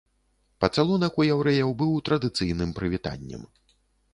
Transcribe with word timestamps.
Пацалунак 0.63 1.19
у 1.21 1.27
яўрэяў 1.33 1.75
быў 1.81 1.91
традыцыйным 2.09 2.73
прывітаннем. 2.81 3.41